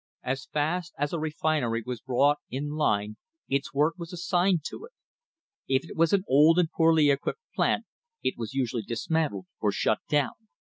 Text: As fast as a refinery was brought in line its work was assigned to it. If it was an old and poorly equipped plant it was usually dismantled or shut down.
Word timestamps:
As 0.23 0.45
fast 0.47 0.95
as 0.97 1.13
a 1.13 1.19
refinery 1.19 1.83
was 1.85 2.01
brought 2.01 2.39
in 2.49 2.69
line 2.71 3.17
its 3.47 3.71
work 3.71 3.93
was 3.99 4.11
assigned 4.11 4.63
to 4.63 4.85
it. 4.85 4.93
If 5.71 5.87
it 5.87 5.95
was 5.95 6.11
an 6.11 6.23
old 6.27 6.57
and 6.57 6.71
poorly 6.71 7.11
equipped 7.11 7.41
plant 7.53 7.85
it 8.23 8.33
was 8.35 8.55
usually 8.55 8.81
dismantled 8.81 9.45
or 9.59 9.71
shut 9.71 9.99
down. 10.09 10.31